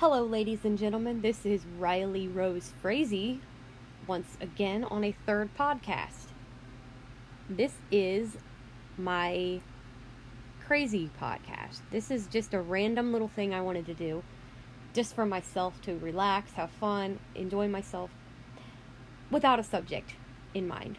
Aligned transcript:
Hello, 0.00 0.24
ladies 0.24 0.64
and 0.64 0.78
gentlemen. 0.78 1.20
This 1.20 1.44
is 1.44 1.60
Riley 1.78 2.26
Rose 2.26 2.72
Frazee 2.80 3.38
once 4.06 4.38
again 4.40 4.82
on 4.82 5.04
a 5.04 5.14
third 5.26 5.54
podcast. 5.54 6.28
This 7.50 7.74
is 7.90 8.38
my 8.96 9.60
crazy 10.64 11.10
podcast. 11.20 11.80
This 11.90 12.10
is 12.10 12.28
just 12.28 12.54
a 12.54 12.62
random 12.62 13.12
little 13.12 13.28
thing 13.28 13.52
I 13.52 13.60
wanted 13.60 13.84
to 13.84 13.92
do 13.92 14.22
just 14.94 15.14
for 15.14 15.26
myself 15.26 15.82
to 15.82 15.98
relax, 15.98 16.52
have 16.52 16.70
fun, 16.70 17.18
enjoy 17.34 17.68
myself 17.68 18.08
without 19.30 19.58
a 19.58 19.62
subject 19.62 20.14
in 20.54 20.66
mind. 20.66 20.96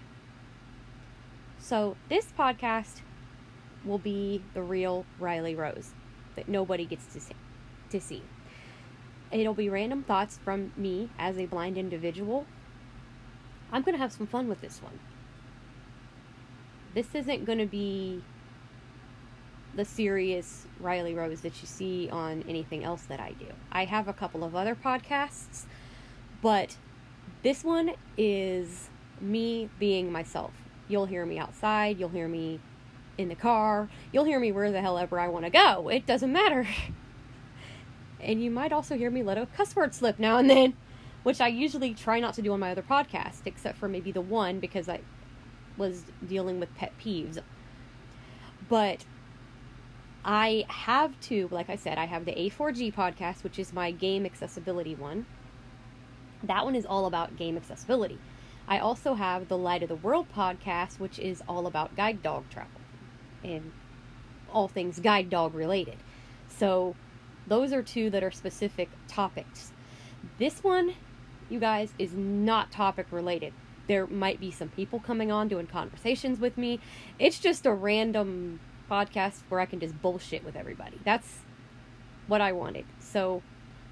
So, 1.57 1.97
this 2.07 2.27
podcast 2.38 3.02
will 3.83 3.97
be 3.97 4.43
the 4.54 4.61
real 4.61 5.07
Riley 5.18 5.55
Rose 5.55 5.89
that 6.36 6.47
nobody 6.47 6.86
gets 6.86 7.07
to 7.13 7.20
see. 7.20 7.33
To 7.89 7.99
see. 7.99 8.21
It'll 9.32 9.54
be 9.54 9.70
random 9.70 10.04
thoughts 10.04 10.40
from 10.44 10.74
me 10.76 11.10
as 11.18 11.38
a 11.38 11.46
blind 11.46 11.78
individual. 11.78 12.46
I'm 13.71 13.82
going 13.82 13.96
to 13.96 14.02
have 14.02 14.12
some 14.12 14.28
fun 14.28 14.50
with 14.50 14.62
this 14.62 14.82
one. 14.82 15.00
This 16.94 17.16
isn't 17.16 17.46
going 17.46 17.60
to 17.60 17.66
be 17.66 18.21
the 19.76 19.86
serious 19.86 20.66
Riley 20.80 21.14
Rose 21.14 21.42
that 21.42 21.62
you 21.62 21.68
see 21.68 22.10
on 22.12 22.44
anything 22.48 22.84
else 22.84 23.04
that 23.04 23.21
I 23.21 23.32
do. 23.32 23.48
I 23.71 23.86
have 23.86 24.10
a 24.10 24.14
couple 24.14 24.44
of 24.44 24.56
other 24.56 24.76
podcasts, 24.76 25.66
but 26.42 26.76
this 27.43 27.64
one 27.64 27.93
is 28.18 28.90
me 29.21 29.70
being 29.79 30.12
myself. 30.12 30.52
You'll 30.90 31.06
hear 31.06 31.26
me 31.26 31.40
outside, 31.40 31.98
you'll 31.98 32.09
hear 32.09 32.28
me 32.28 32.59
in 33.18 33.30
the 33.30 33.36
car, 33.36 33.88
you'll 34.12 34.26
hear 34.26 34.40
me 34.40 34.52
where 34.52 34.72
the 34.72 34.82
hell 34.82 34.98
ever 34.98 35.18
I 35.18 35.30
want 35.30 35.45
to 35.45 35.52
go. 35.52 35.88
It 35.88 36.06
doesn't 36.06 36.32
matter. 36.32 36.68
and 38.23 38.44
you 38.44 38.52
might 38.52 38.72
also 38.72 38.98
hear 38.98 39.09
me 39.09 39.23
let 39.23 39.38
a 39.38 39.45
cuss 39.45 39.75
word 39.75 39.94
slip 39.94 40.20
now 40.20 40.38
and 40.38 40.50
then, 40.50 40.73
which 41.23 41.42
I 41.42 41.48
usually 41.48 41.94
try 41.94 42.20
not 42.20 42.34
to 42.36 42.42
do 42.42 42.54
on 42.54 42.59
my 42.59 42.72
other 42.72 42.82
podcast, 42.82 43.42
except 43.45 43.78
for 43.78 43.88
maybe 43.88 44.12
the 44.12 44.22
one 44.22 44.59
because 44.59 44.90
I 44.90 45.02
was 45.78 46.04
dealing 46.28 46.60
with 46.60 46.73
pet 46.76 46.94
peeves. 47.00 47.40
But 48.70 49.06
I 50.23 50.66
have 50.68 51.20
two, 51.20 51.48
like 51.52 51.70
I 51.70 51.76
said, 51.76 51.98
I 51.98 52.06
have 52.06 52.26
the 52.26 52.34
A4G 52.34 52.94
podcast, 52.94 53.44
which 53.44 53.58
is 53.58 53.73
my 53.73 53.92
game 53.92 54.26
accessibility 54.26 54.95
one. 54.95 55.26
That 56.44 56.64
one 56.66 56.76
is 56.76 56.86
all 56.86 57.06
about 57.06 57.38
game 57.38 57.58
accessibility. 57.58 58.20
I 58.67 58.80
also 58.80 59.16
have 59.16 59.48
the 59.48 59.58
Light 59.58 59.84
of 59.84 59.90
the 59.90 59.95
World 59.95 60.28
podcast, 60.34 61.00
which 61.00 61.20
is 61.20 61.42
all 61.48 61.67
about 61.67 61.95
guide 61.95 62.22
dog 62.22 62.50
travel 62.50 62.82
and 63.44 63.72
all 64.52 64.67
things 64.67 65.00
guide 65.00 65.30
dog 65.30 65.56
related. 65.56 65.98
So, 66.48 66.95
those 67.47 67.73
are 67.73 67.84
two 67.84 68.09
that 68.09 68.23
are 68.23 68.31
specific 68.31 68.89
topics. 69.08 69.72
This 70.38 70.64
one, 70.64 70.95
you 71.50 71.59
guys, 71.59 71.94
is 71.98 72.14
not 72.14 72.72
topic 72.72 73.08
related. 73.11 73.53
There 73.88 74.08
might 74.08 74.39
be 74.39 74.52
some 74.52 74.70
people 74.70 75.00
coming 75.00 75.31
on 75.31 75.48
doing 75.48 75.67
conversations 75.67 76.39
with 76.39 76.58
me. 76.58 76.80
It's 77.20 77.39
just 77.39 77.66
a 77.66 77.73
random 77.73 78.59
podcast 78.89 79.42
where 79.50 79.59
I 79.59 79.66
can 79.66 79.80
just 79.80 80.02
bullshit 80.02 80.44
with 80.44 80.56
everybody. 80.56 81.00
That's 81.03 81.39
what 82.28 82.42
I 82.42 82.52
wanted. 82.52 82.86
So, 83.00 83.42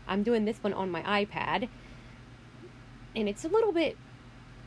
I'm 0.08 0.24
doing 0.24 0.46
this 0.46 0.58
one 0.62 0.74
on 0.74 0.90
my 0.90 1.02
iPad. 1.02 1.70
And 3.16 3.30
it's 3.30 3.46
a 3.46 3.48
little 3.48 3.72
bit 3.72 3.98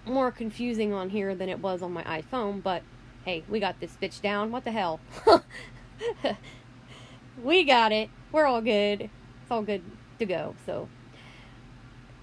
more 0.04 0.30
confusing 0.30 0.92
on 0.92 1.10
here 1.10 1.34
than 1.34 1.48
it 1.48 1.60
was 1.60 1.82
on 1.82 1.92
my 1.92 2.02
iPhone, 2.04 2.62
but 2.62 2.82
hey, 3.24 3.44
we 3.48 3.60
got 3.60 3.80
this 3.80 3.96
bitch 4.00 4.20
down. 4.20 4.50
What 4.50 4.64
the 4.64 4.72
hell? 4.72 5.00
we 7.42 7.64
got 7.64 7.92
it. 7.92 8.10
We're 8.32 8.46
all 8.46 8.62
good. 8.62 9.02
It's 9.02 9.50
all 9.50 9.62
good 9.62 9.82
to 10.18 10.24
go. 10.24 10.54
So 10.64 10.88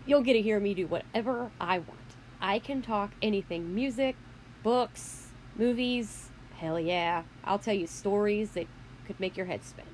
you'll 0.07 0.23
get 0.23 0.33
to 0.33 0.41
hear 0.41 0.59
me 0.59 0.73
do 0.73 0.87
whatever 0.87 1.51
I 1.61 1.77
want. 1.77 1.99
I 2.41 2.57
can 2.57 2.81
talk 2.81 3.11
anything 3.21 3.75
music, 3.75 4.15
books, 4.63 5.27
movies. 5.55 6.29
Hell 6.57 6.79
yeah. 6.79 7.23
I'll 7.43 7.59
tell 7.59 7.75
you 7.75 7.85
stories 7.85 8.51
that 8.51 8.65
could 9.05 9.19
make 9.19 9.37
your 9.37 9.45
head 9.45 9.63
spin. 9.63 9.85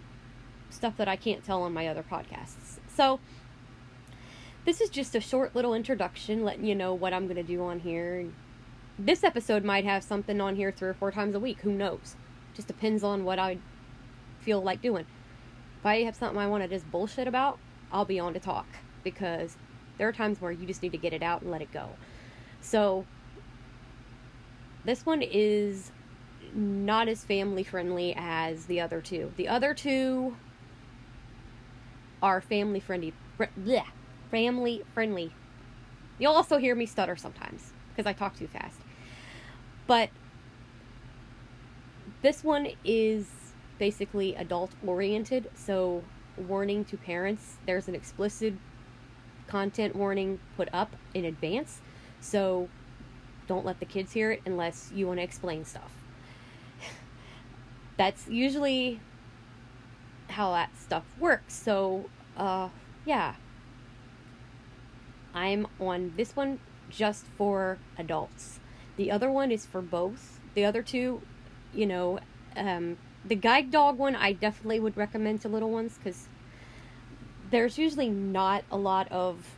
Stuff 0.70 0.96
that 0.98 1.10
I 1.10 1.18
can't 1.18 1.44
tell 1.44 1.64
on 1.64 1.74
my 1.74 1.88
other 1.88 2.04
podcasts. 2.04 2.80
So, 2.88 3.20
this 4.64 4.82
is 4.82 4.90
just 4.90 5.16
a 5.16 5.20
short 5.20 5.56
little 5.56 5.74
introduction, 5.74 6.44
letting 6.44 6.66
you 6.66 6.76
know 6.76 6.94
what 6.94 7.14
I'm 7.14 7.26
going 7.26 7.36
to 7.36 7.44
do 7.44 7.62
on 7.62 7.80
here. 7.82 8.28
This 8.98 9.24
episode 9.24 9.64
might 9.64 9.86
have 9.86 10.04
something 10.04 10.42
on 10.42 10.56
here 10.56 10.72
three 10.72 10.90
or 10.90 10.94
four 10.94 11.12
times 11.12 11.36
a 11.36 11.40
week. 11.40 11.60
Who 11.62 11.72
knows? 11.72 12.16
Just 12.56 12.68
depends 12.68 13.04
on 13.04 13.26
what 13.26 13.38
I 13.38 13.60
feel 14.40 14.62
like 14.64 14.82
doing. 14.82 15.06
If 15.86 15.90
I 15.90 16.02
have 16.02 16.16
something 16.16 16.40
I 16.40 16.48
want 16.48 16.64
to 16.64 16.68
just 16.68 16.90
bullshit 16.90 17.28
about, 17.28 17.60
I'll 17.92 18.06
be 18.06 18.20
on 18.20 18.34
to 18.34 18.40
talk 18.40 18.66
because 19.04 19.56
there 20.00 20.08
are 20.08 20.12
times 20.12 20.42
where 20.42 20.52
you 20.52 20.66
just 20.66 20.82
need 20.82 20.94
to 20.94 20.98
get 20.98 21.14
it 21.14 21.22
out 21.22 21.44
and 21.44 21.52
let 21.52 21.62
it 21.62 21.72
go. 21.72 21.90
So, 22.60 23.06
this 24.84 25.06
one 25.06 25.22
is 25.22 25.92
not 26.56 27.08
as 27.08 27.24
family 27.24 27.62
friendly 27.62 28.16
as 28.18 28.66
the 28.66 28.82
other 28.82 29.00
two. 29.00 29.32
The 29.38 29.48
other 29.48 29.76
two 29.76 30.36
are 32.20 32.42
family 32.42 32.80
friendly. 32.80 33.14
Bleh, 33.38 33.86
family 34.32 34.82
friendly. 34.96 35.34
You'll 36.18 36.34
also 36.34 36.58
hear 36.58 36.74
me 36.74 36.88
stutter 36.88 37.16
sometimes 37.16 37.74
because 37.90 38.10
I 38.10 38.14
talk 38.14 38.36
too 38.36 38.48
fast. 38.48 38.80
But 39.86 40.10
this 42.24 42.44
one 42.44 42.70
is 42.84 43.45
basically 43.78 44.36
adult 44.36 44.72
oriented, 44.86 45.50
so 45.56 46.04
warning 46.38 46.84
to 46.84 46.98
parents 46.98 47.56
there's 47.66 47.88
an 47.88 47.96
explicit 47.96 48.54
content 49.48 49.96
warning 49.96 50.40
put 50.58 50.70
up 50.74 50.96
in 51.14 51.26
advance. 51.26 51.82
So 52.20 52.70
don't 53.48 53.66
let 53.66 53.80
the 53.80 53.86
kids 53.86 54.14
hear 54.14 54.32
it 54.32 54.42
unless 54.46 54.92
you 54.94 55.08
want 55.08 55.20
to 55.20 55.24
explain 55.24 55.66
stuff. 55.66 55.92
That's 57.98 58.28
usually 58.28 59.00
how 60.30 60.52
that 60.52 60.78
stuff 60.78 61.04
works. 61.20 61.54
So, 61.54 62.10
uh, 62.36 62.70
yeah, 63.06 63.36
I'm 65.34 65.68
on 65.80 66.14
this 66.18 66.36
one 66.36 66.60
just 66.90 67.26
for 67.38 67.78
adults. 67.98 68.60
The 68.98 69.12
other 69.12 69.30
one 69.30 69.52
is 69.52 69.66
for 69.66 69.82
both. 69.82 70.40
The 70.56 70.66
other 70.66 70.82
two, 70.82 71.22
you 71.74 71.86
know, 71.86 72.20
um, 72.56 72.98
the 73.28 73.36
guide 73.36 73.72
dog 73.72 73.98
one 73.98 74.16
I 74.16 74.34
definitely 74.34 74.80
would 74.80 74.96
recommend 74.96 75.42
to 75.42 75.50
little 75.50 75.72
ones 75.72 75.98
because 75.98 76.28
there's 77.50 77.78
usually 77.78 78.10
not 78.10 78.64
a 78.72 78.78
lot 78.78 79.12
of 79.12 79.56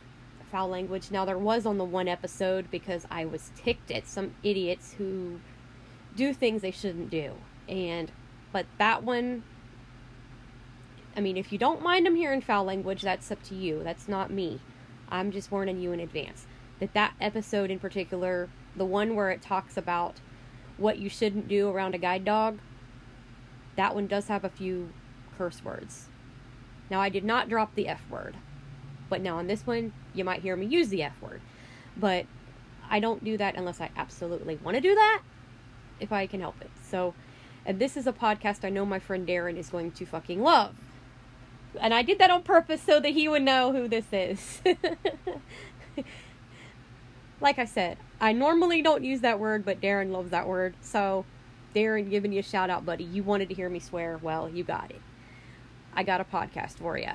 foul 0.50 0.68
language. 0.68 1.10
Now, 1.10 1.24
there 1.24 1.38
was 1.38 1.66
on 1.66 1.78
the 1.78 1.84
one 1.84 2.08
episode 2.08 2.70
because 2.70 3.06
I 3.10 3.24
was 3.24 3.50
ticked 3.56 3.90
at 3.90 4.06
some 4.06 4.34
idiots 4.42 4.94
who 4.94 5.40
do 6.16 6.32
things 6.32 6.62
they 6.62 6.70
shouldn't 6.70 7.10
do. 7.10 7.34
And, 7.68 8.10
but 8.52 8.66
that 8.78 9.02
one, 9.02 9.42
I 11.16 11.20
mean, 11.20 11.36
if 11.36 11.52
you 11.52 11.58
don't 11.58 11.82
mind 11.82 12.06
them 12.06 12.16
hearing 12.16 12.40
foul 12.40 12.64
language, 12.64 13.02
that's 13.02 13.30
up 13.30 13.42
to 13.44 13.54
you. 13.54 13.82
That's 13.84 14.08
not 14.08 14.30
me. 14.30 14.60
I'm 15.10 15.30
just 15.30 15.50
warning 15.50 15.80
you 15.80 15.92
in 15.92 16.00
advance 16.00 16.46
that 16.80 16.94
that 16.94 17.14
episode 17.20 17.70
in 17.70 17.78
particular, 17.78 18.48
the 18.76 18.84
one 18.84 19.16
where 19.16 19.30
it 19.30 19.42
talks 19.42 19.76
about 19.76 20.16
what 20.76 20.98
you 20.98 21.08
shouldn't 21.08 21.48
do 21.48 21.68
around 21.68 21.94
a 21.94 21.98
guide 21.98 22.24
dog, 22.24 22.58
that 23.78 23.94
one 23.94 24.06
does 24.06 24.28
have 24.28 24.44
a 24.44 24.50
few 24.50 24.92
curse 25.38 25.64
words. 25.64 26.08
Now, 26.90 27.00
I 27.00 27.08
did 27.08 27.24
not 27.24 27.48
drop 27.48 27.74
the 27.74 27.88
F 27.88 28.02
word, 28.10 28.36
but 29.08 29.20
now 29.20 29.38
on 29.38 29.46
this 29.46 29.66
one, 29.66 29.92
you 30.12 30.24
might 30.24 30.42
hear 30.42 30.56
me 30.56 30.66
use 30.66 30.88
the 30.88 31.02
F 31.02 31.20
word. 31.22 31.40
But 31.96 32.26
I 32.90 33.00
don't 33.00 33.24
do 33.24 33.38
that 33.38 33.56
unless 33.56 33.80
I 33.80 33.90
absolutely 33.96 34.56
want 34.56 34.74
to 34.74 34.80
do 34.80 34.94
that, 34.94 35.22
if 36.00 36.12
I 36.12 36.26
can 36.26 36.40
help 36.40 36.60
it. 36.60 36.70
So, 36.82 37.14
and 37.64 37.78
this 37.78 37.96
is 37.96 38.06
a 38.06 38.12
podcast 38.12 38.64
I 38.64 38.68
know 38.68 38.84
my 38.84 38.98
friend 38.98 39.26
Darren 39.26 39.56
is 39.56 39.70
going 39.70 39.92
to 39.92 40.04
fucking 40.04 40.42
love 40.42 40.74
and 41.80 41.94
I 41.94 42.02
did 42.02 42.18
that 42.18 42.30
on 42.30 42.42
purpose 42.42 42.82
so 42.82 43.00
that 43.00 43.10
he 43.10 43.28
would 43.28 43.42
know 43.42 43.72
who 43.72 43.88
this 43.88 44.06
is. 44.12 44.62
like 47.40 47.58
I 47.58 47.64
said, 47.64 47.98
I 48.20 48.32
normally 48.32 48.82
don't 48.82 49.04
use 49.04 49.20
that 49.20 49.38
word, 49.38 49.64
but 49.64 49.80
Darren 49.80 50.10
loves 50.10 50.30
that 50.30 50.48
word. 50.48 50.74
So, 50.80 51.24
Darren, 51.78 52.10
giving 52.10 52.32
you 52.32 52.40
a 52.40 52.42
shout 52.42 52.70
out, 52.70 52.84
buddy. 52.84 53.04
You 53.04 53.22
wanted 53.22 53.48
to 53.50 53.54
hear 53.54 53.68
me 53.68 53.78
swear. 53.78 54.18
Well, 54.20 54.48
you 54.48 54.64
got 54.64 54.90
it. 54.90 55.00
I 55.94 56.02
got 56.02 56.20
a 56.20 56.24
podcast 56.24 56.78
for 56.78 56.98
you. 56.98 57.12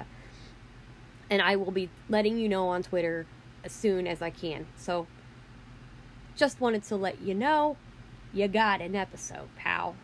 And 1.29 1.41
I 1.41 1.57
will 1.57 1.71
be 1.71 1.89
letting 2.07 2.37
you 2.37 2.47
know 2.47 2.69
on 2.69 2.81
Twitter 2.81 3.25
as 3.65 3.73
soon 3.73 4.07
as 4.07 4.21
I 4.21 4.29
can. 4.29 4.67
So, 4.77 5.07
just 6.37 6.61
wanted 6.61 6.83
to 6.83 6.95
let 6.95 7.21
you 7.21 7.33
know 7.33 7.75
you 8.33 8.47
got 8.47 8.79
an 8.79 8.95
episode, 8.95 9.49
pal. 9.57 9.95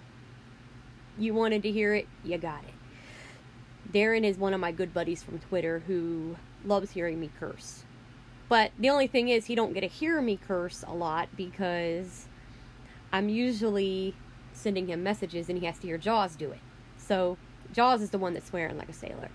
You 1.18 1.34
wanted 1.34 1.64
to 1.64 1.72
hear 1.72 1.94
it, 1.94 2.08
you 2.24 2.38
got 2.38 2.64
it. 2.64 3.94
Darren 3.94 4.26
is 4.26 4.38
one 4.38 4.54
of 4.54 4.60
my 4.60 4.74
good 4.74 4.94
buddies 4.94 5.24
from 5.24 5.40
Twitter 5.40 5.84
who 5.88 6.36
loves 6.66 6.92
hearing 6.92 7.20
me 7.20 7.32
curse. 7.40 7.84
But 8.50 8.72
the 8.78 8.90
only 8.90 9.08
thing 9.08 9.30
is, 9.30 9.46
he 9.46 9.56
don't 9.56 9.74
get 9.74 9.82
to 9.82 9.88
hear 9.88 10.22
me 10.22 10.38
curse 10.38 10.84
a 10.86 10.94
lot 10.94 11.30
because 11.38 12.28
I'm 13.12 13.30
usually 13.30 14.16
sending 14.60 14.88
him 14.88 15.04
messages 15.04 15.50
and 15.50 15.60
he 15.60 15.66
has 15.66 15.80
to 15.80 15.88
hear 15.88 15.98
Jaws 15.98 16.36
do 16.36 16.52
it. 16.52 16.60
So 16.98 17.38
Jaws 17.74 18.02
is 18.02 18.10
the 18.10 18.18
one 18.18 18.34
that's 18.34 18.48
swearing 18.48 18.78
like 18.78 18.90
a 18.90 18.94
sailor. 18.94 19.30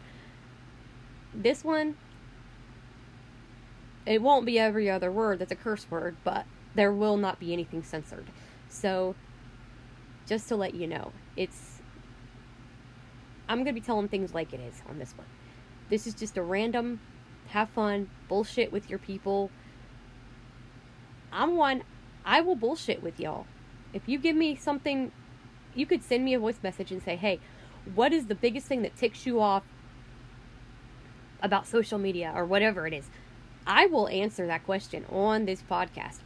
This 1.35 1.65
one, 1.65 1.97
it 4.07 4.23
won't 4.23 4.47
be 4.47 4.59
every 4.59 4.91
other 4.91 5.11
word 5.11 5.39
that's 5.39 5.53
a 5.53 5.57
curse 5.57 5.91
word, 5.91 6.17
but 6.25 6.47
there 6.75 6.93
will 6.93 7.17
not 7.17 7.39
be 7.39 7.53
anything 7.53 7.83
censored. 7.83 8.27
So, 8.69 9.15
just 10.27 10.49
to 10.49 10.57
let 10.57 10.75
you 10.75 10.87
know, 10.87 11.13
it's. 11.37 11.81
I'm 13.49 13.59
going 13.59 13.75
to 13.75 13.81
be 13.81 13.81
telling 13.81 14.09
things 14.09 14.33
like 14.33 14.53
it 14.53 14.61
is 14.61 14.83
on 14.89 14.99
this 14.99 15.13
one. 15.17 15.27
This 15.91 16.07
is 16.07 16.15
just 16.15 16.37
a 16.39 16.43
random, 16.43 17.01
have 17.49 17.69
fun, 17.69 18.09
bullshit 18.27 18.73
with 18.73 18.89
your 18.89 18.99
people. 18.99 19.51
I'm 21.31 21.57
one, 21.57 21.83
I 22.25 22.41
will 22.41 22.57
bullshit 22.57 23.03
with 23.03 23.21
y'all. 23.21 23.47
If 23.95 24.09
you 24.09 24.19
give 24.19 24.37
me 24.37 24.57
something, 24.57 25.13
you 25.75 25.87
could 25.87 26.03
send 26.03 26.25
me 26.25 26.35
a 26.35 26.39
voice 26.39 26.59
message 26.63 26.91
and 26.91 27.03
say, 27.03 27.17
hey, 27.17 27.41
what 27.95 28.13
is 28.13 28.27
the 28.27 28.35
biggest 28.35 28.67
thing 28.67 28.83
that 28.83 28.97
ticks 28.97 29.25
you 29.25 29.41
off 29.41 29.63
about 31.41 31.67
social 31.67 31.99
media 31.99 32.33
or 32.35 32.45
whatever 32.45 32.87
it 32.87 32.93
is? 32.93 33.09
I 33.67 33.87
will 33.87 34.09
answer 34.09 34.47
that 34.47 34.65
question 34.65 35.07
on 35.11 35.47
this 35.47 35.63
podcast. 35.63 36.19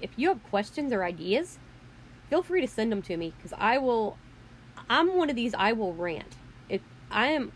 If 0.00 0.10
you 0.16 0.28
have 0.28 0.42
questions 0.44 0.92
or 0.92 1.02
ideas, 1.02 1.58
feel 2.28 2.42
free 2.42 2.60
to 2.60 2.68
send 2.68 2.92
them 2.92 3.02
to 3.02 3.16
me 3.16 3.32
because 3.36 3.54
I 3.58 3.78
will. 3.78 4.18
I'm 4.90 5.16
one 5.16 5.30
of 5.30 5.36
these. 5.36 5.54
I 5.54 5.72
will 5.72 5.94
rant. 5.94 6.36
If 6.68 6.82
I 7.10 7.28
am, 7.28 7.52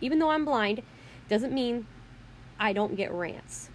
even 0.00 0.18
though 0.18 0.30
I'm 0.30 0.44
blind, 0.44 0.82
doesn't 1.28 1.52
mean 1.52 1.86
I 2.58 2.72
don't 2.72 2.96
get 2.96 3.12
rants 3.12 3.70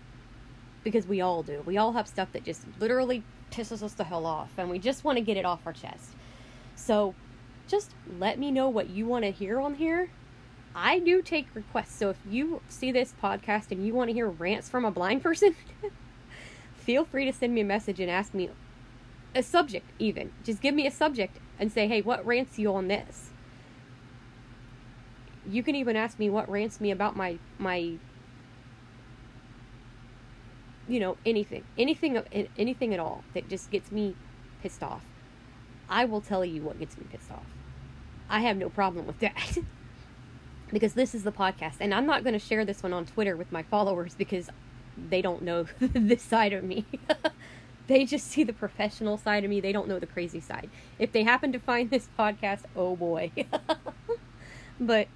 because 0.84 1.06
we 1.06 1.20
all 1.20 1.44
do. 1.44 1.64
We 1.66 1.78
all 1.78 1.94
have 1.94 2.08
stuff 2.08 2.32
that 2.32 2.44
just 2.44 2.64
literally 2.80 3.24
pisses 3.52 3.84
us 3.84 3.94
the 3.94 4.06
hell 4.06 4.26
off, 4.26 4.52
and 4.58 4.70
we 4.70 4.80
just 4.80 5.04
want 5.04 5.18
to 5.18 5.24
get 5.24 5.38
it 5.38 5.46
off 5.46 5.62
our 5.66 5.74
chest. 5.74 6.12
So, 6.76 7.14
just 7.68 7.92
let 8.20 8.40
me 8.40 8.52
know 8.52 8.68
what 8.68 8.90
you 8.90 9.06
want 9.06 9.24
to 9.26 9.32
hear 9.32 9.60
on 9.60 9.76
here. 9.76 10.10
I 10.76 11.00
do 11.00 11.22
take 11.22 11.48
requests. 11.54 11.96
So 11.96 12.10
if 12.10 12.18
you 12.30 12.62
see 12.70 12.92
this 12.92 13.14
podcast 13.22 13.72
and 13.72 13.86
you 13.86 13.94
want 13.94 14.10
to 14.10 14.14
hear 14.14 14.28
rants 14.28 14.70
from 14.70 14.86
a 14.86 14.92
blind 14.92 15.22
person, 15.22 15.56
feel 16.76 17.06
free 17.06 17.26
to 17.26 17.34
send 17.34 17.54
me 17.54 17.62
a 17.62 17.66
message 17.66 18.00
and 18.00 18.10
ask 18.10 18.34
me 18.34 18.50
a 19.36 19.44
subject, 19.44 19.90
even. 20.00 20.32
Just 20.44 20.62
give 20.62 20.76
me 20.76 20.88
a 20.88 20.92
subject 20.92 21.38
and 21.60 21.72
say, 21.72 21.88
hey, 21.88 22.02
what 22.02 22.26
rants 22.26 22.58
you 22.58 22.74
on 22.74 22.88
this? 22.88 23.30
You 25.48 25.64
can 25.64 25.76
even 25.76 25.96
ask 25.96 26.20
me 26.20 26.30
what 26.30 26.50
rants 26.50 26.80
me 26.80 26.92
about 26.92 27.16
my, 27.16 27.38
my, 27.58 27.94
you 30.88 31.00
know, 31.00 31.18
anything, 31.26 31.64
anything, 31.78 32.48
anything 32.58 32.94
at 32.94 33.00
all 33.00 33.24
that 33.34 33.50
just 33.50 33.72
gets 33.72 33.92
me 33.92 34.16
pissed 34.62 34.84
off. 34.84 35.04
I 35.90 36.06
will 36.06 36.22
tell 36.22 36.46
you 36.46 36.62
what 36.62 36.80
gets 36.80 36.98
me 36.98 37.06
pissed 37.12 37.32
off. 37.32 37.46
I 38.30 38.42
have 38.42 38.58
no 38.58 38.70
problem 38.70 39.08
with 39.08 39.20
that. 39.20 39.58
because 40.72 40.94
this 40.94 41.14
is 41.14 41.24
the 41.24 41.32
podcast. 41.32 41.76
And 41.80 41.94
I'm 41.94 42.06
not 42.06 42.24
going 42.24 42.34
to 42.34 42.40
share 42.40 42.66
this 42.66 42.82
one 42.82 42.94
on 42.94 43.06
Twitter 43.06 43.36
with 43.36 43.52
my 43.52 43.64
followers 43.64 44.16
because 44.16 44.50
they 44.98 45.22
don't 45.22 45.42
know 45.42 45.66
this 45.80 46.22
side 46.22 46.54
of 46.54 46.64
me. 46.64 46.86
they 47.88 48.06
just 48.06 48.28
see 48.28 48.44
the 48.44 48.54
professional 48.54 49.18
side 49.18 49.44
of 49.44 49.50
me. 49.50 49.60
They 49.60 49.72
don't 49.72 49.88
know 49.88 50.00
the 50.00 50.08
crazy 50.08 50.40
side. 50.40 50.70
If 50.98 51.12
they 51.12 51.24
happen 51.24 51.52
to 51.52 51.60
find 51.60 51.90
this 51.90 52.08
podcast, 52.18 52.62
oh 52.76 52.96
boy. 52.96 53.32
but 54.80 55.08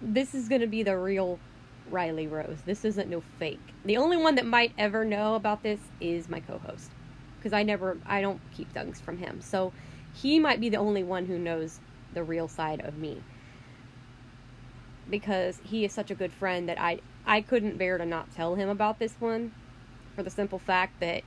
this 0.00 0.34
is 0.34 0.48
going 0.48 0.60
to 0.60 0.66
be 0.66 0.82
the 0.82 0.96
real 0.98 1.38
Riley 1.90 2.26
Rose. 2.26 2.58
This 2.64 2.84
isn't 2.84 3.10
no 3.10 3.22
fake. 3.38 3.60
The 3.84 3.96
only 3.96 4.16
one 4.16 4.34
that 4.36 4.46
might 4.46 4.72
ever 4.78 5.04
know 5.04 5.34
about 5.34 5.62
this 5.62 5.80
is 6.00 6.28
my 6.28 6.40
co-host 6.40 6.90
because 7.38 7.52
I 7.52 7.62
never 7.62 7.98
I 8.06 8.20
don't 8.20 8.40
keep 8.52 8.72
things 8.72 9.00
from 9.00 9.18
him. 9.18 9.40
So 9.40 9.72
he 10.14 10.38
might 10.38 10.60
be 10.60 10.68
the 10.68 10.76
only 10.76 11.02
one 11.02 11.26
who 11.26 11.38
knows 11.38 11.80
the 12.14 12.22
real 12.22 12.48
side 12.48 12.80
of 12.84 12.96
me 12.96 13.22
because 15.10 15.60
he 15.64 15.84
is 15.84 15.92
such 15.92 16.10
a 16.10 16.14
good 16.14 16.32
friend 16.32 16.68
that 16.68 16.80
I 16.80 17.00
I 17.26 17.40
couldn't 17.40 17.78
bear 17.78 17.98
to 17.98 18.06
not 18.06 18.34
tell 18.34 18.54
him 18.54 18.68
about 18.68 18.98
this 18.98 19.14
one 19.20 19.52
for 20.16 20.22
the 20.22 20.30
simple 20.30 20.58
fact 20.58 21.00
that 21.00 21.22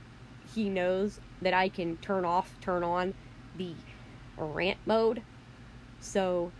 he 0.54 0.68
knows 0.68 1.20
that 1.40 1.54
I 1.54 1.68
can 1.68 1.96
turn 1.98 2.24
off, 2.24 2.56
turn 2.60 2.84
on 2.84 3.14
the 3.56 3.74
rant 4.36 4.78
mode. 4.84 5.22
So 6.00 6.50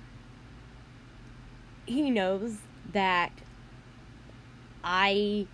he 1.87 2.11
knows 2.11 2.59
that 2.93 3.33
I 4.85 5.47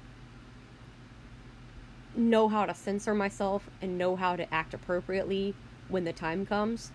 know 2.16 2.48
how 2.48 2.66
to 2.66 2.74
censor 2.74 3.14
myself 3.14 3.68
and 3.80 3.96
know 3.96 4.16
how 4.16 4.36
to 4.36 4.52
act 4.52 4.74
appropriately 4.74 5.54
when 5.88 6.04
the 6.04 6.12
time 6.12 6.44
comes. 6.44 6.92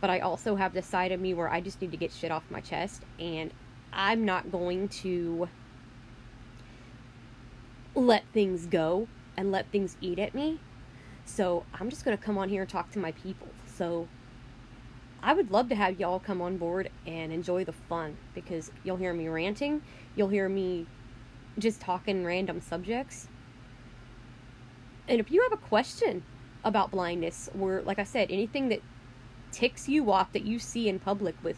But 0.00 0.10
I 0.10 0.20
also 0.20 0.56
have 0.56 0.72
this 0.72 0.86
side 0.86 1.12
of 1.12 1.20
me 1.20 1.34
where 1.34 1.48
I 1.48 1.60
just 1.60 1.80
need 1.80 1.90
to 1.90 1.96
get 1.96 2.12
shit 2.12 2.30
off 2.30 2.44
my 2.50 2.60
chest 2.60 3.02
and 3.18 3.52
I'm 3.92 4.24
not 4.24 4.50
going 4.50 4.88
to 4.88 5.48
let 7.94 8.24
things 8.32 8.66
go 8.66 9.08
and 9.36 9.50
let 9.50 9.70
things 9.70 9.96
eat 10.00 10.18
at 10.18 10.34
me. 10.34 10.60
So 11.24 11.64
I'm 11.74 11.90
just 11.90 12.04
going 12.04 12.16
to 12.16 12.22
come 12.22 12.38
on 12.38 12.48
here 12.48 12.62
and 12.62 12.70
talk 12.70 12.90
to 12.92 12.98
my 12.98 13.12
people. 13.12 13.48
So 13.66 14.08
I 15.22 15.34
would 15.34 15.50
love 15.50 15.68
to 15.68 15.74
have 15.74 16.00
y'all 16.00 16.18
come 16.18 16.40
on 16.40 16.56
board 16.56 16.90
and 17.06 17.32
enjoy 17.32 17.64
the 17.64 17.72
fun 17.72 18.16
because 18.34 18.70
you'll 18.84 18.96
hear 18.96 19.12
me 19.12 19.28
ranting, 19.28 19.82
you'll 20.16 20.28
hear 20.28 20.48
me 20.48 20.86
just 21.58 21.80
talking 21.80 22.24
random 22.24 22.60
subjects. 22.60 23.28
And 25.08 25.20
if 25.20 25.30
you 25.30 25.42
have 25.42 25.52
a 25.52 25.56
question 25.56 26.22
about 26.64 26.90
blindness 26.90 27.48
or 27.58 27.82
like 27.82 27.98
I 27.98 28.04
said, 28.04 28.30
anything 28.30 28.68
that 28.68 28.80
ticks 29.50 29.88
you 29.88 30.12
off 30.12 30.32
that 30.32 30.42
you 30.42 30.58
see 30.58 30.88
in 30.88 30.98
public 30.98 31.34
with 31.42 31.56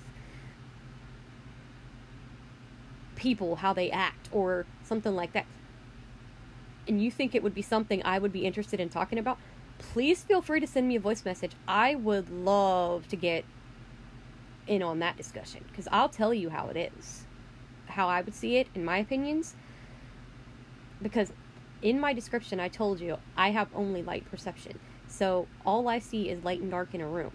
people 3.17 3.57
how 3.57 3.73
they 3.73 3.91
act 3.91 4.29
or 4.33 4.67
something 4.83 5.15
like 5.15 5.33
that 5.33 5.47
and 6.89 7.03
you 7.03 7.11
think 7.11 7.35
it 7.35 7.43
would 7.43 7.55
be 7.55 7.63
something 7.63 8.03
I 8.05 8.19
would 8.19 8.33
be 8.33 8.45
interested 8.45 8.81
in 8.81 8.89
talking 8.89 9.19
about, 9.19 9.39
please 9.79 10.23
feel 10.23 10.43
free 10.43 10.61
to 10.61 10.67
send 10.67 10.89
me 10.89 10.97
a 10.97 11.01
voice 11.01 11.25
message. 11.25 11.53
I 11.67 11.95
would 11.95 12.31
love 12.31 13.09
to 13.09 13.17
get 13.17 13.45
in 14.67 14.83
on 14.83 14.99
that 15.01 15.17
discussion 15.17 15.65
because 15.69 15.89
I'll 15.91 16.09
tell 16.09 16.33
you 16.33 16.51
how 16.51 16.69
it 16.69 16.93
is, 16.97 17.25
how 17.87 18.09
I 18.09 18.21
would 18.21 18.35
see 18.35 18.57
it, 18.57 18.69
in 18.75 18.85
my 18.85 18.99
opinions. 18.99 19.55
Because 21.03 21.33
in 21.83 21.99
my 22.01 22.13
description, 22.13 22.61
I 22.61 22.69
told 22.69 23.01
you 23.01 23.19
I 23.37 23.51
have 23.51 23.69
only 23.75 24.03
light 24.03 24.25
perception. 24.31 24.79
So 25.09 25.47
all 25.67 25.89
I 25.89 25.99
see 25.99 26.29
is 26.29 26.45
light 26.45 26.61
and 26.61 26.71
dark 26.71 26.95
in 26.95 27.01
a 27.01 27.09
room. 27.09 27.33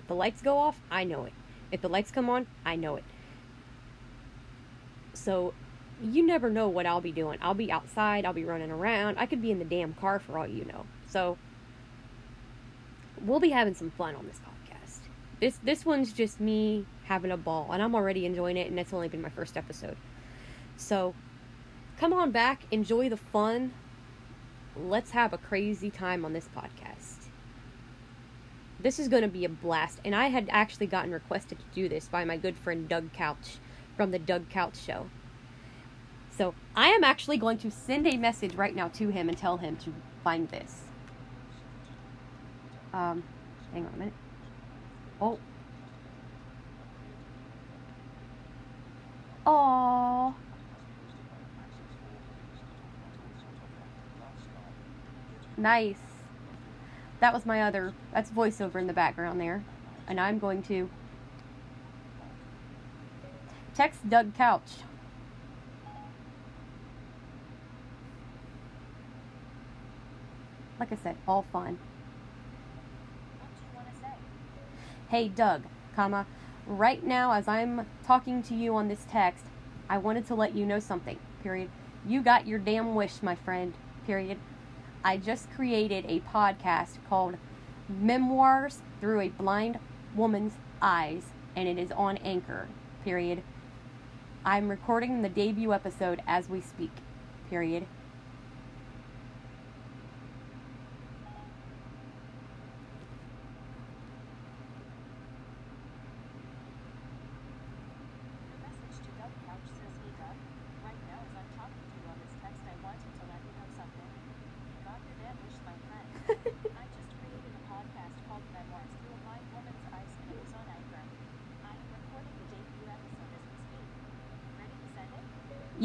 If 0.00 0.08
the 0.08 0.14
lights 0.14 0.42
go 0.42 0.58
off, 0.58 0.80
I 0.90 1.04
know 1.04 1.24
it. 1.24 1.32
If 1.72 1.80
the 1.80 1.88
lights 1.88 2.10
come 2.10 2.28
on, 2.28 2.46
I 2.64 2.76
know 2.76 2.96
it. 2.96 3.04
So 5.14 5.54
you 6.02 6.26
never 6.26 6.50
know 6.50 6.68
what 6.68 6.86
I'll 6.86 7.00
be 7.00 7.12
doing. 7.12 7.38
I'll 7.40 7.54
be 7.54 7.72
outside, 7.72 8.24
I'll 8.24 8.32
be 8.32 8.44
running 8.44 8.70
around. 8.70 9.18
I 9.18 9.26
could 9.26 9.40
be 9.40 9.50
in 9.50 9.58
the 9.58 9.64
damn 9.64 9.94
car 9.94 10.18
for 10.18 10.38
all 10.38 10.46
you 10.46 10.64
know. 10.64 10.84
So 11.08 11.38
we'll 13.22 13.40
be 13.40 13.50
having 13.50 13.74
some 13.74 13.90
fun 13.90 14.14
on 14.14 14.26
this 14.26 14.38
podcast. 14.38 14.98
This 15.40 15.58
this 15.62 15.86
one's 15.86 16.12
just 16.12 16.40
me 16.40 16.86
having 17.04 17.30
a 17.30 17.36
ball 17.36 17.70
and 17.72 17.82
I'm 17.82 17.94
already 17.94 18.26
enjoying 18.26 18.56
it 18.56 18.68
and 18.68 18.78
it's 18.78 18.92
only 18.92 19.08
been 19.08 19.22
my 19.22 19.30
first 19.30 19.56
episode. 19.56 19.96
So 20.76 21.14
come 21.98 22.12
on 22.12 22.30
back, 22.30 22.62
enjoy 22.70 23.08
the 23.08 23.16
fun. 23.16 23.72
Let's 24.76 25.12
have 25.12 25.32
a 25.32 25.38
crazy 25.38 25.90
time 25.90 26.24
on 26.24 26.32
this 26.32 26.48
podcast. 26.54 27.28
This 28.78 28.98
is 28.98 29.08
going 29.08 29.22
to 29.22 29.28
be 29.28 29.44
a 29.44 29.48
blast 29.48 30.00
and 30.04 30.14
I 30.14 30.28
had 30.28 30.48
actually 30.50 30.86
gotten 30.86 31.10
requested 31.10 31.58
to 31.58 31.64
do 31.74 31.88
this 31.88 32.08
by 32.08 32.24
my 32.24 32.36
good 32.36 32.56
friend 32.56 32.88
Doug 32.88 33.12
Couch 33.12 33.56
from 33.96 34.10
the 34.10 34.18
Doug 34.18 34.50
Couch 34.50 34.76
Show. 34.78 35.06
So 36.30 36.54
I 36.74 36.88
am 36.88 37.02
actually 37.02 37.38
going 37.38 37.56
to 37.58 37.70
send 37.70 38.06
a 38.06 38.18
message 38.18 38.54
right 38.54 38.74
now 38.74 38.88
to 38.88 39.08
him 39.08 39.28
and 39.30 39.38
tell 39.38 39.56
him 39.56 39.76
to 39.76 39.94
find 40.22 40.50
this. 40.50 40.82
Um, 42.92 43.24
hang 43.72 43.86
on 43.86 43.94
a 43.94 43.96
minute. 43.96 44.14
Oh. 45.20 45.38
Oh. 49.46 49.75
Nice. 55.56 55.96
That 57.20 57.32
was 57.32 57.46
my 57.46 57.62
other, 57.62 57.94
that's 58.12 58.30
voiceover 58.30 58.76
in 58.76 58.86
the 58.86 58.92
background 58.92 59.40
there. 59.40 59.64
And 60.06 60.20
I'm 60.20 60.38
going 60.38 60.62
to 60.64 60.90
Text 63.74 64.08
Doug 64.08 64.34
Couch. 64.34 64.70
Like 70.78 70.92
I 70.92 70.96
said, 70.96 71.16
all 71.26 71.46
fun. 71.52 71.78
Hey 75.08 75.28
Doug, 75.28 75.62
comma, 75.94 76.26
right 76.66 77.04
now 77.04 77.32
as 77.32 77.48
I'm 77.48 77.86
talking 78.04 78.42
to 78.44 78.54
you 78.54 78.74
on 78.74 78.88
this 78.88 79.06
text, 79.10 79.44
I 79.88 79.98
wanted 79.98 80.26
to 80.26 80.34
let 80.34 80.54
you 80.54 80.66
know 80.66 80.80
something. 80.80 81.18
Period. 81.42 81.70
You 82.06 82.22
got 82.22 82.46
your 82.46 82.58
damn 82.58 82.94
wish, 82.94 83.22
my 83.22 83.34
friend. 83.34 83.74
Period. 84.06 84.38
I 85.04 85.16
just 85.16 85.50
created 85.50 86.04
a 86.08 86.20
podcast 86.20 86.98
called 87.08 87.36
Memoirs 87.88 88.82
Through 89.00 89.20
a 89.20 89.28
Blind 89.28 89.78
Woman's 90.14 90.54
Eyes, 90.82 91.22
and 91.54 91.68
it 91.68 91.78
is 91.78 91.92
on 91.92 92.16
Anchor. 92.18 92.68
Period. 93.04 93.42
I'm 94.44 94.68
recording 94.68 95.22
the 95.22 95.28
debut 95.28 95.72
episode 95.72 96.22
as 96.26 96.48
we 96.48 96.60
speak. 96.60 96.92
Period. 97.48 97.86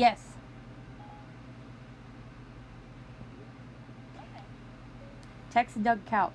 Yes. 0.01 0.19
Text 5.51 5.83
Doug 5.83 6.03
Couch. 6.07 6.31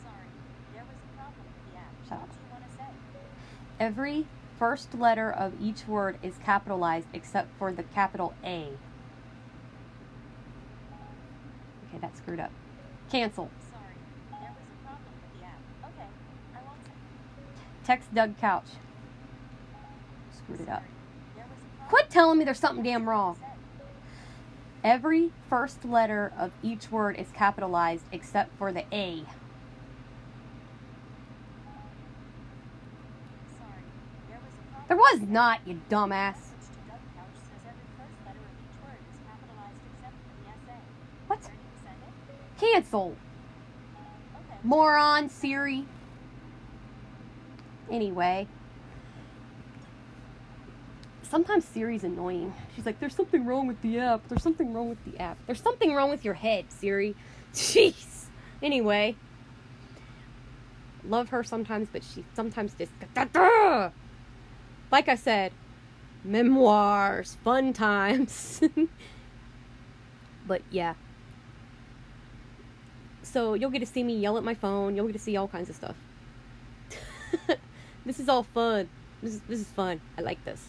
Sorry, 0.00 0.28
there 0.72 0.84
was 0.84 0.94
a 1.02 1.08
problem? 2.08 2.28
Every 3.80 4.26
first 4.60 4.94
letter 4.94 5.28
of 5.28 5.60
each 5.60 5.88
word 5.88 6.18
is 6.22 6.34
capitalized 6.44 7.08
except 7.12 7.48
for 7.58 7.72
the 7.72 7.82
capital 7.82 8.32
A. 8.44 8.68
Okay, 11.88 11.98
that's 12.00 12.18
screwed 12.18 12.38
up. 12.38 12.52
Cancel. 13.10 13.50
Sorry, 13.72 13.94
there 14.30 14.52
was 14.52 14.68
a 14.70 14.86
problem 14.86 15.12
with 15.20 15.40
the 15.40 15.46
app. 15.46 15.58
Okay, 15.96 16.08
I. 16.54 17.84
Text 17.84 18.14
Doug 18.14 18.38
Couch. 18.38 18.68
Screwed 20.36 20.60
it 20.60 20.68
up. 20.68 20.82
Sorry, 20.82 20.90
there 21.36 21.46
was 21.48 21.58
a 21.64 21.76
problem 21.78 21.79
Quit 21.90 22.08
telling 22.08 22.38
me 22.38 22.44
there's 22.44 22.60
something 22.60 22.84
damn 22.84 23.08
wrong. 23.08 23.36
Every 24.84 25.32
first 25.48 25.84
letter 25.84 26.32
of 26.38 26.52
each 26.62 26.92
word 26.92 27.16
is 27.16 27.26
capitalized 27.32 28.04
except 28.12 28.56
for 28.56 28.72
the 28.72 28.84
A. 28.92 29.24
there 34.86 34.96
was 34.96 35.20
not, 35.22 35.60
you 35.66 35.80
dumbass. 35.90 36.36
What? 41.26 41.40
Cancel. 42.60 43.16
Moron, 44.62 45.28
Siri. 45.28 45.86
Anyway. 47.90 48.46
Sometimes 51.30 51.64
Siri's 51.64 52.02
annoying. 52.02 52.52
She's 52.74 52.84
like, 52.84 52.98
there's 52.98 53.14
something 53.14 53.46
wrong 53.46 53.68
with 53.68 53.80
the 53.82 54.00
app. 54.00 54.26
There's 54.28 54.42
something 54.42 54.74
wrong 54.74 54.88
with 54.88 55.04
the 55.04 55.16
app. 55.22 55.38
There's 55.46 55.62
something 55.62 55.94
wrong 55.94 56.10
with 56.10 56.24
your 56.24 56.34
head, 56.34 56.64
Siri. 56.70 57.14
Jeez. 57.54 58.24
Anyway. 58.60 59.14
Love 61.04 61.28
her 61.28 61.44
sometimes, 61.44 61.88
but 61.92 62.02
she 62.02 62.24
sometimes 62.34 62.74
just. 62.74 62.90
Like 64.90 65.08
I 65.08 65.14
said, 65.14 65.52
memoirs, 66.24 67.36
fun 67.44 67.72
times. 67.74 68.60
but 70.48 70.62
yeah. 70.68 70.94
So 73.22 73.54
you'll 73.54 73.70
get 73.70 73.78
to 73.78 73.86
see 73.86 74.02
me 74.02 74.18
yell 74.18 74.36
at 74.36 74.42
my 74.42 74.54
phone. 74.54 74.96
You'll 74.96 75.06
get 75.06 75.12
to 75.12 75.20
see 75.20 75.36
all 75.36 75.46
kinds 75.46 75.70
of 75.70 75.76
stuff. 75.76 75.94
this 78.04 78.18
is 78.18 78.28
all 78.28 78.42
fun. 78.42 78.88
This 79.22 79.34
is, 79.34 79.40
this 79.42 79.60
is 79.60 79.68
fun. 79.68 80.00
I 80.18 80.22
like 80.22 80.44
this. 80.44 80.66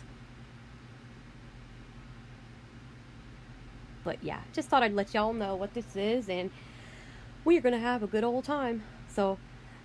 But 4.03 4.23
yeah, 4.23 4.41
just 4.53 4.69
thought 4.69 4.83
I'd 4.83 4.93
let 4.93 5.13
y'all 5.13 5.33
know 5.33 5.55
what 5.55 5.73
this 5.73 5.95
is, 5.95 6.29
and 6.29 6.49
we 7.45 7.57
are 7.57 7.61
going 7.61 7.73
to 7.73 7.79
have 7.79 8.03
a 8.03 8.07
good 8.07 8.23
old 8.23 8.43
time. 8.43 8.83
So 9.07 9.37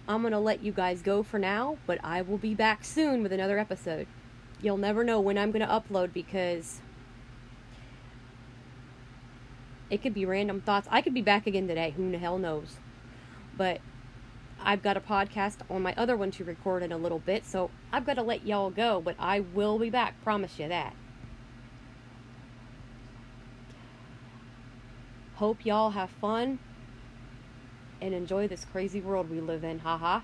I'm 0.09 0.23
to 0.33 0.39
let 0.39 0.63
you 0.63 0.73
guys 0.73 1.03
go 1.03 1.23
for 1.23 1.39
now, 1.39 1.79
but 1.87 1.99
I 2.05 2.23
will 2.23 2.39
be 2.39 2.55
back 2.55 2.85
soon 2.85 3.23
with 3.23 3.33
another 3.33 3.59
episode. 3.59 4.07
You'll 4.63 4.79
never 4.79 5.05
know 5.05 5.21
when 5.21 5.37
I'm 5.37 5.53
to 5.53 5.67
upload 5.67 6.13
because 6.13 6.81
it 9.91 10.03
could 10.03 10.15
be 10.15 10.25
random 10.25 10.61
thoughts. 10.61 10.89
I 10.91 11.03
could 11.03 11.15
be 11.15 11.23
back 11.23 11.47
again 11.47 11.69
today. 11.69 11.93
Who 11.97 12.11
the 12.11 12.19
hell 12.19 12.39
knows? 12.39 12.77
But 13.57 13.81
I've 14.61 14.83
got 14.83 14.97
a 14.97 15.01
podcast 15.01 15.59
on 15.69 15.83
my 15.83 15.95
other 15.97 16.17
one 16.17 16.31
to 16.33 16.45
record 16.45 16.83
in 16.83 16.93
a 16.93 16.97
little 16.97 17.19
bit, 17.19 17.45
so 17.45 17.71
I've 17.93 18.07
got 18.07 18.15
to 18.15 18.23
let 18.23 18.47
y'all 18.47 18.71
go, 18.71 19.01
but 19.01 19.17
I 19.19 19.41
will 19.41 19.79
be 19.79 19.91
back. 19.91 20.21
Promise 20.23 20.59
you 20.59 20.69
that. 20.69 20.95
Hope 25.37 25.67
y'all 25.67 25.91
have 25.91 26.11
fun 26.11 26.61
and 28.01 28.15
enjoy 28.15 28.49
this 28.49 28.65
crazy 28.65 29.03
world 29.03 29.29
we 29.29 29.41
live 29.41 29.65
in. 29.65 29.81
Haha. 29.81 30.23